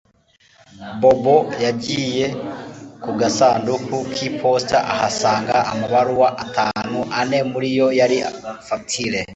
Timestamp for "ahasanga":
4.93-5.55